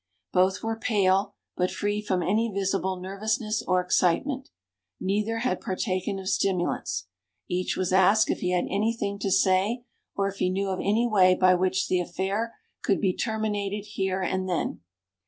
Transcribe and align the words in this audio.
Both 0.33 0.63
were 0.63 0.79
pale, 0.79 1.35
but 1.55 1.69
free 1.69 2.01
from 2.01 2.23
any 2.23 2.51
visible 2.51 2.99
nervousness 2.99 3.61
or 3.61 3.81
excitement. 3.81 4.49
Neither 4.99 5.37
had 5.37 5.61
partaken 5.61 6.17
of 6.17 6.27
stimulants. 6.27 7.05
Each 7.47 7.77
was 7.77 7.93
asked 7.93 8.31
if 8.31 8.39
he 8.39 8.49
had 8.49 8.65
anything 8.67 9.19
to 9.19 9.29
say, 9.29 9.83
or 10.15 10.27
if 10.27 10.37
he 10.37 10.49
knew 10.49 10.69
of 10.69 10.79
any 10.79 11.07
way 11.07 11.35
by 11.35 11.53
which 11.53 11.87
the 11.87 12.01
affair 12.01 12.55
could 12.81 12.99
be 12.99 13.15
terminated 13.15 13.85
there 13.95 14.23
and 14.23 14.49
then. 14.49 14.79